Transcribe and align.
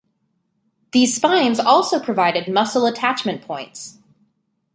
These 0.93 1.15
spines 1.15 1.59
also 1.59 1.99
provided 1.99 2.51
muscle 2.51 2.87
attachment 2.87 3.43
points. 3.43 3.99